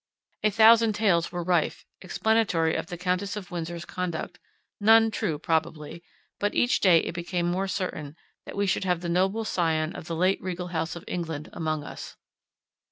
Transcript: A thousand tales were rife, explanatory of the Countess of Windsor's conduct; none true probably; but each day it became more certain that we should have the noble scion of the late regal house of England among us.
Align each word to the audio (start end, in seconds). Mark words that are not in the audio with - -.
A 0.43 0.49
thousand 0.49 0.93
tales 0.93 1.31
were 1.31 1.43
rife, 1.43 1.85
explanatory 2.01 2.73
of 2.75 2.87
the 2.87 2.97
Countess 2.97 3.35
of 3.35 3.51
Windsor's 3.51 3.85
conduct; 3.85 4.39
none 4.79 5.11
true 5.11 5.37
probably; 5.37 6.03
but 6.39 6.55
each 6.55 6.79
day 6.79 7.01
it 7.01 7.13
became 7.13 7.45
more 7.45 7.67
certain 7.67 8.15
that 8.47 8.57
we 8.57 8.65
should 8.65 8.83
have 8.83 9.01
the 9.01 9.09
noble 9.09 9.45
scion 9.45 9.95
of 9.95 10.07
the 10.07 10.15
late 10.15 10.41
regal 10.41 10.69
house 10.69 10.95
of 10.95 11.05
England 11.07 11.51
among 11.53 11.83
us. 11.83 12.15